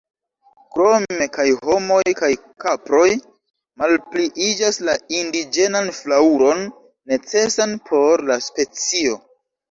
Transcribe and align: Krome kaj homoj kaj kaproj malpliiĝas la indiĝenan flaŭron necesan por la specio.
Krome 0.75 1.25
kaj 1.33 1.43
homoj 1.65 2.05
kaj 2.21 2.29
kaproj 2.63 3.09
malpliiĝas 3.81 4.79
la 4.87 4.95
indiĝenan 5.17 5.91
flaŭron 5.97 6.63
necesan 7.13 7.75
por 7.91 8.25
la 8.31 8.39
specio. 8.47 9.19